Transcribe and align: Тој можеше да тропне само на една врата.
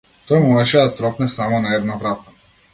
Тој 0.29 0.39
можеше 0.45 0.79
да 0.79 0.95
тропне 1.01 1.29
само 1.35 1.63
на 1.69 1.77
една 1.79 2.01
врата. 2.05 2.37